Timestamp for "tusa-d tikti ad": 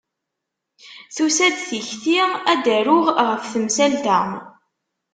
1.15-2.59